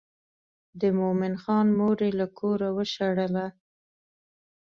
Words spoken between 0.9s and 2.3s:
مومن خان مور یې له